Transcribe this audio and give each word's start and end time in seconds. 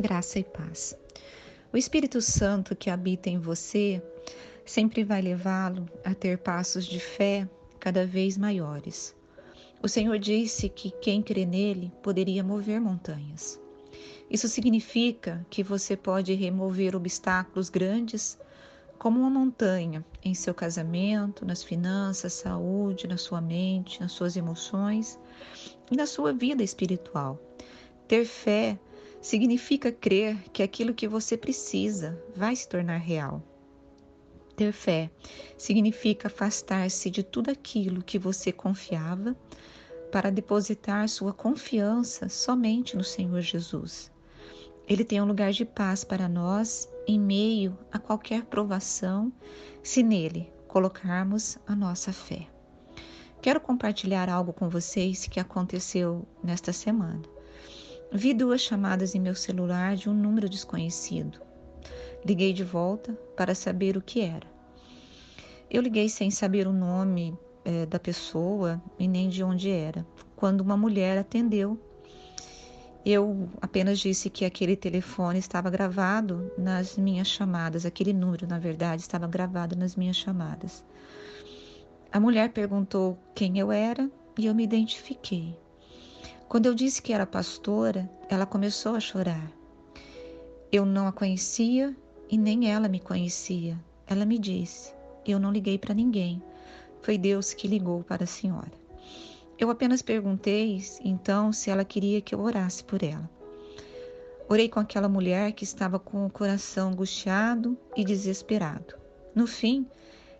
graça 0.00 0.38
e 0.38 0.44
paz. 0.44 0.96
O 1.72 1.76
Espírito 1.76 2.20
Santo 2.20 2.74
que 2.74 2.90
habita 2.90 3.28
em 3.28 3.38
você 3.38 4.02
sempre 4.64 5.04
vai 5.04 5.20
levá-lo 5.22 5.88
a 6.04 6.14
ter 6.14 6.38
passos 6.38 6.84
de 6.84 6.98
fé 6.98 7.48
cada 7.78 8.06
vez 8.06 8.36
maiores. 8.36 9.14
O 9.82 9.88
Senhor 9.88 10.18
disse 10.18 10.68
que 10.68 10.90
quem 10.90 11.22
crê 11.22 11.44
nele 11.44 11.92
poderia 12.02 12.42
mover 12.42 12.80
montanhas. 12.80 13.60
Isso 14.30 14.48
significa 14.48 15.44
que 15.50 15.62
você 15.62 15.96
pode 15.96 16.32
remover 16.32 16.96
obstáculos 16.96 17.68
grandes, 17.68 18.38
como 18.98 19.20
uma 19.20 19.28
montanha, 19.28 20.04
em 20.24 20.34
seu 20.34 20.54
casamento, 20.54 21.44
nas 21.44 21.62
finanças, 21.62 22.32
saúde, 22.32 23.06
na 23.06 23.18
sua 23.18 23.40
mente, 23.40 24.00
nas 24.00 24.12
suas 24.12 24.36
emoções 24.36 25.18
e 25.90 25.96
na 25.96 26.06
sua 26.06 26.32
vida 26.32 26.62
espiritual. 26.62 27.38
Ter 28.08 28.24
fé 28.24 28.78
significa 29.24 29.90
crer 29.90 30.36
que 30.52 30.62
aquilo 30.62 30.92
que 30.92 31.08
você 31.08 31.34
precisa 31.34 32.22
vai 32.36 32.54
se 32.54 32.68
tornar 32.68 32.98
real. 32.98 33.42
Ter 34.54 34.70
fé 34.70 35.10
significa 35.56 36.28
afastar-se 36.28 37.08
de 37.08 37.22
tudo 37.22 37.50
aquilo 37.50 38.04
que 38.04 38.18
você 38.18 38.52
confiava 38.52 39.34
para 40.12 40.30
depositar 40.30 41.08
sua 41.08 41.32
confiança 41.32 42.28
somente 42.28 42.98
no 42.98 43.02
Senhor 43.02 43.40
Jesus. 43.40 44.12
Ele 44.86 45.02
tem 45.02 45.22
um 45.22 45.26
lugar 45.26 45.52
de 45.52 45.64
paz 45.64 46.04
para 46.04 46.28
nós 46.28 46.86
em 47.08 47.18
meio 47.18 47.78
a 47.90 47.98
qualquer 47.98 48.44
provação, 48.44 49.32
se 49.82 50.02
nele 50.02 50.52
colocarmos 50.68 51.56
a 51.66 51.74
nossa 51.74 52.12
fé. 52.12 52.46
Quero 53.40 53.58
compartilhar 53.58 54.28
algo 54.28 54.52
com 54.52 54.68
vocês 54.68 55.26
que 55.26 55.40
aconteceu 55.40 56.28
nesta 56.42 56.74
semana. 56.74 57.33
Vi 58.16 58.32
duas 58.32 58.60
chamadas 58.60 59.16
em 59.16 59.20
meu 59.20 59.34
celular 59.34 59.96
de 59.96 60.08
um 60.08 60.14
número 60.14 60.48
desconhecido. 60.48 61.40
Liguei 62.24 62.52
de 62.52 62.62
volta 62.62 63.12
para 63.36 63.56
saber 63.56 63.96
o 63.96 64.00
que 64.00 64.20
era. 64.20 64.46
Eu 65.68 65.82
liguei 65.82 66.08
sem 66.08 66.30
saber 66.30 66.68
o 66.68 66.72
nome 66.72 67.36
é, 67.64 67.84
da 67.86 67.98
pessoa 67.98 68.80
e 69.00 69.08
nem 69.08 69.28
de 69.28 69.42
onde 69.42 69.68
era. 69.68 70.06
Quando 70.36 70.60
uma 70.60 70.76
mulher 70.76 71.18
atendeu, 71.18 71.76
eu 73.04 73.48
apenas 73.60 73.98
disse 73.98 74.30
que 74.30 74.44
aquele 74.44 74.76
telefone 74.76 75.40
estava 75.40 75.68
gravado 75.68 76.52
nas 76.56 76.96
minhas 76.96 77.26
chamadas, 77.26 77.84
aquele 77.84 78.12
número, 78.12 78.46
na 78.46 78.60
verdade, 78.60 79.02
estava 79.02 79.26
gravado 79.26 79.74
nas 79.74 79.96
minhas 79.96 80.14
chamadas. 80.14 80.84
A 82.12 82.20
mulher 82.20 82.50
perguntou 82.50 83.18
quem 83.34 83.58
eu 83.58 83.72
era 83.72 84.08
e 84.38 84.46
eu 84.46 84.54
me 84.54 84.62
identifiquei. 84.62 85.63
Quando 86.48 86.66
eu 86.66 86.74
disse 86.74 87.02
que 87.02 87.12
era 87.12 87.26
pastora, 87.26 88.08
ela 88.28 88.46
começou 88.46 88.94
a 88.94 89.00
chorar. 89.00 89.50
Eu 90.70 90.84
não 90.84 91.06
a 91.06 91.12
conhecia 91.12 91.96
e 92.28 92.36
nem 92.36 92.70
ela 92.70 92.88
me 92.88 93.00
conhecia. 93.00 93.78
Ela 94.06 94.24
me 94.24 94.38
disse: 94.38 94.92
Eu 95.26 95.38
não 95.38 95.52
liguei 95.52 95.78
para 95.78 95.94
ninguém. 95.94 96.42
Foi 97.02 97.18
Deus 97.18 97.52
que 97.52 97.68
ligou 97.68 98.02
para 98.02 98.24
a 98.24 98.26
senhora. 98.26 98.72
Eu 99.58 99.70
apenas 99.70 100.02
perguntei 100.02 100.82
então 101.02 101.52
se 101.52 101.70
ela 101.70 101.84
queria 101.84 102.20
que 102.20 102.34
eu 102.34 102.40
orasse 102.40 102.82
por 102.82 103.02
ela. 103.02 103.28
Orei 104.48 104.68
com 104.68 104.80
aquela 104.80 105.08
mulher 105.08 105.52
que 105.52 105.64
estava 105.64 105.98
com 105.98 106.26
o 106.26 106.30
coração 106.30 106.90
angustiado 106.90 107.78
e 107.96 108.04
desesperado. 108.04 108.94
No 109.34 109.46
fim, 109.46 109.86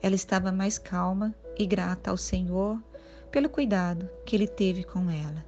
ela 0.00 0.14
estava 0.14 0.52
mais 0.52 0.78
calma 0.78 1.34
e 1.58 1.66
grata 1.66 2.10
ao 2.10 2.16
Senhor 2.16 2.80
pelo 3.30 3.48
cuidado 3.48 4.08
que 4.24 4.36
ele 4.36 4.46
teve 4.46 4.84
com 4.84 5.10
ela. 5.10 5.47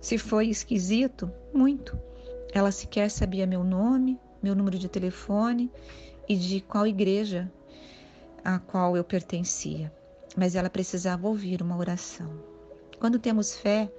Se 0.00 0.16
foi 0.16 0.48
esquisito, 0.48 1.30
muito. 1.52 1.98
Ela 2.52 2.70
sequer 2.70 3.10
sabia 3.10 3.46
meu 3.46 3.64
nome, 3.64 4.18
meu 4.42 4.54
número 4.54 4.78
de 4.78 4.88
telefone 4.88 5.70
e 6.28 6.36
de 6.36 6.60
qual 6.60 6.86
igreja 6.86 7.50
a 8.44 8.58
qual 8.58 8.96
eu 8.96 9.04
pertencia, 9.04 9.92
mas 10.36 10.54
ela 10.54 10.70
precisava 10.70 11.26
ouvir 11.26 11.60
uma 11.60 11.76
oração. 11.76 12.30
Quando 12.98 13.18
temos 13.18 13.56
fé, 13.56 13.90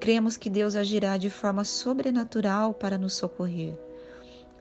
cremos 0.00 0.36
que 0.36 0.48
Deus 0.48 0.74
agirá 0.76 1.16
de 1.16 1.28
forma 1.28 1.64
sobrenatural 1.64 2.72
para 2.72 2.96
nos 2.96 3.14
socorrer. 3.14 3.76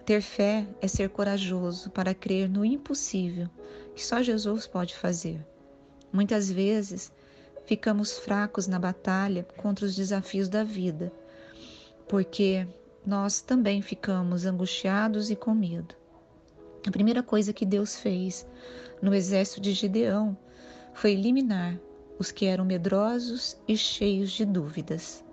Ter 0.06 0.22
fé 0.22 0.68
é 0.82 0.88
ser 0.88 1.10
corajoso 1.10 1.90
para 1.92 2.14
crer 2.14 2.50
no 2.50 2.66
impossível 2.66 3.50
que 3.96 4.06
só 4.06 4.22
Jesus 4.22 4.68
pode 4.68 4.96
fazer. 4.96 5.46
Muitas 6.12 6.52
vezes 6.52 7.12
ficamos 7.66 8.18
fracos 8.20 8.68
na 8.68 8.80
batalha 8.80 9.46
contra 9.58 9.86
os 9.86 9.96
desafios 9.96 10.50
da 10.50 10.64
vida, 10.64 11.12
porque 12.08 12.68
nós 13.06 13.42
também 13.42 13.82
ficamos 13.82 14.46
angustiados 14.46 15.30
e 15.30 15.36
com 15.36 15.54
medo. 15.54 15.96
A 16.86 16.92
primeira 16.92 17.24
coisa 17.24 17.54
que 17.54 17.66
Deus 17.66 17.98
fez 17.98 18.48
no 19.02 19.14
exército 19.14 19.62
de 19.62 19.74
Gideão 19.74 20.38
foi 20.94 21.12
eliminar 21.14 21.80
os 22.20 22.32
que 22.32 22.46
eram 22.46 22.66
medrosos 22.66 23.58
e 23.68 23.76
cheios 23.78 24.32
de 24.32 24.46
dúvidas. 24.46 25.24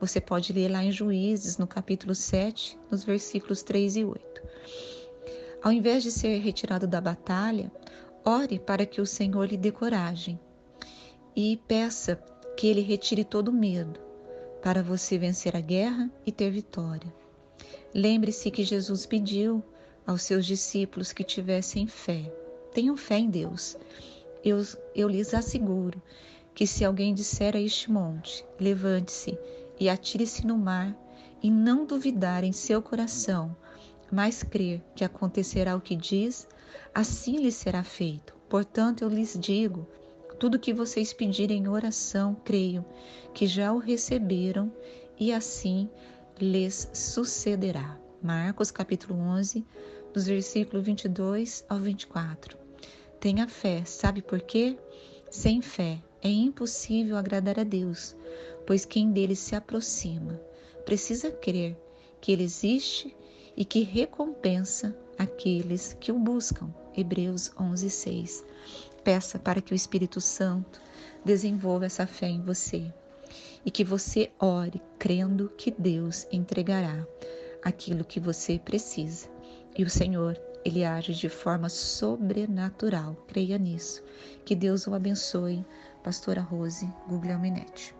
Você 0.00 0.20
pode 0.20 0.52
ler 0.52 0.70
lá 0.70 0.84
em 0.84 0.92
Juízes, 0.92 1.58
no 1.58 1.66
capítulo 1.66 2.14
7, 2.14 2.78
nos 2.90 3.02
versículos 3.02 3.62
3 3.62 3.96
e 3.96 4.04
8. 4.04 4.42
Ao 5.62 5.72
invés 5.72 6.04
de 6.04 6.12
ser 6.12 6.38
retirado 6.38 6.86
da 6.86 7.00
batalha, 7.00 7.70
ore 8.24 8.60
para 8.60 8.86
que 8.86 9.00
o 9.00 9.06
Senhor 9.06 9.44
lhe 9.46 9.56
dê 9.56 9.72
coragem 9.72 10.38
e 11.40 11.56
peça 11.68 12.20
que 12.56 12.66
Ele 12.66 12.80
retire 12.80 13.22
todo 13.22 13.52
medo 13.52 14.00
para 14.60 14.82
você 14.82 15.16
vencer 15.16 15.56
a 15.56 15.60
guerra 15.60 16.10
e 16.26 16.32
ter 16.32 16.50
vitória. 16.50 17.14
Lembre-se 17.94 18.50
que 18.50 18.64
Jesus 18.64 19.06
pediu 19.06 19.62
aos 20.04 20.22
seus 20.22 20.44
discípulos 20.44 21.12
que 21.12 21.22
tivessem 21.22 21.86
fé. 21.86 22.24
Tenham 22.74 22.96
fé 22.96 23.18
em 23.18 23.30
Deus. 23.30 23.76
Eu, 24.44 24.66
eu 24.96 25.06
lhes 25.08 25.32
asseguro 25.32 26.02
que 26.56 26.66
se 26.66 26.84
alguém 26.84 27.14
disser 27.14 27.54
a 27.54 27.60
este 27.60 27.88
monte, 27.88 28.44
levante-se 28.58 29.38
e 29.78 29.88
atire-se 29.88 30.44
no 30.44 30.58
mar, 30.58 30.92
e 31.40 31.52
não 31.52 31.86
duvidar 31.86 32.42
em 32.42 32.50
seu 32.50 32.82
coração, 32.82 33.56
mas 34.10 34.42
crer 34.42 34.82
que 34.96 35.04
acontecerá 35.04 35.76
o 35.76 35.80
que 35.80 35.94
diz, 35.94 36.48
assim 36.92 37.36
lhe 37.36 37.52
será 37.52 37.84
feito. 37.84 38.34
Portanto, 38.48 39.02
eu 39.02 39.08
lhes 39.08 39.38
digo 39.38 39.86
tudo 40.38 40.58
que 40.58 40.72
vocês 40.72 41.12
pedirem 41.12 41.64
em 41.64 41.68
oração, 41.68 42.36
creio 42.44 42.84
que 43.34 43.46
já 43.46 43.72
o 43.72 43.78
receberam 43.78 44.72
e 45.18 45.32
assim 45.32 45.88
lhes 46.40 46.88
sucederá. 46.92 47.98
Marcos 48.22 48.70
capítulo 48.70 49.18
11, 49.18 49.66
dos 50.12 50.26
versículos 50.26 50.84
22 50.84 51.64
ao 51.68 51.78
24. 51.80 52.56
Tenha 53.20 53.48
fé, 53.48 53.84
sabe 53.84 54.22
por 54.22 54.40
quê? 54.40 54.78
Sem 55.30 55.60
fé 55.60 56.00
é 56.22 56.28
impossível 56.28 57.16
agradar 57.16 57.58
a 57.58 57.64
Deus, 57.64 58.16
pois 58.66 58.84
quem 58.84 59.12
dele 59.12 59.34
se 59.34 59.54
aproxima 59.54 60.40
precisa 60.88 61.30
crer 61.30 61.76
que 62.18 62.32
ele 62.32 62.44
existe 62.44 63.14
e 63.54 63.62
que 63.62 63.82
recompensa 63.82 64.96
aqueles 65.18 65.94
que 66.00 66.10
o 66.10 66.18
buscam. 66.18 66.72
Hebreus 66.96 67.52
11, 67.60 67.90
6. 67.90 68.44
Peça 69.08 69.38
para 69.38 69.62
que 69.62 69.72
o 69.72 69.74
Espírito 69.74 70.20
Santo 70.20 70.82
desenvolva 71.24 71.86
essa 71.86 72.06
fé 72.06 72.28
em 72.28 72.42
você 72.42 72.92
e 73.64 73.70
que 73.70 73.82
você 73.82 74.30
ore 74.38 74.82
crendo 74.98 75.48
que 75.56 75.70
Deus 75.70 76.26
entregará 76.30 77.06
aquilo 77.64 78.04
que 78.04 78.20
você 78.20 78.58
precisa. 78.58 79.26
E 79.78 79.82
o 79.82 79.88
Senhor, 79.88 80.38
ele 80.62 80.84
age 80.84 81.14
de 81.14 81.30
forma 81.30 81.70
sobrenatural. 81.70 83.14
Creia 83.26 83.56
nisso. 83.56 84.02
Que 84.44 84.54
Deus 84.54 84.86
o 84.86 84.92
abençoe. 84.92 85.64
Pastora 86.04 86.42
Rose 86.42 86.86
Guglielminetti. 87.08 87.97